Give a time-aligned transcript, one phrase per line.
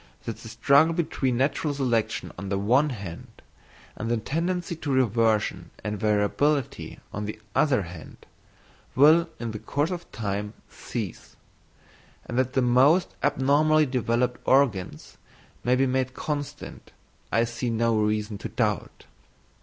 [0.23, 3.43] That the struggle between natural selection on the one hand,
[3.95, 8.17] and the tendency to reversion and variability on the other hand,
[8.95, 11.35] will in the course of time cease;
[12.25, 15.17] and that the most abnormally developed organs
[15.63, 16.91] may be made constant,
[17.31, 19.05] I see no reason to doubt.